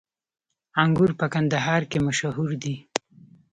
انګور 0.83 1.11
په 1.19 1.25
کندهار 1.33 1.81
کې 1.91 1.99
مشهور 2.07 2.49
دي 2.63 2.75